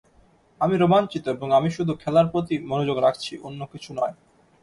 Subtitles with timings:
[0.61, 4.15] আমি রোমাঞ্চিত এবং আমি শুধু খেলার প্রতি মনোযোগ রাখছি, অন্য কিছু নয়।